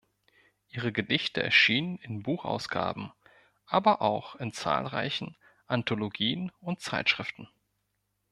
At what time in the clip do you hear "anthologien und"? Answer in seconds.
5.67-6.81